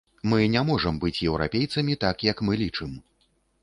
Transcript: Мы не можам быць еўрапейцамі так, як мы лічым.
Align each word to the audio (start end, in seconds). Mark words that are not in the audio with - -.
Мы 0.29 0.37
не 0.53 0.63
можам 0.69 0.97
быць 1.05 1.23
еўрапейцамі 1.29 2.01
так, 2.07 2.29
як 2.33 2.37
мы 2.49 2.63
лічым. 2.67 3.01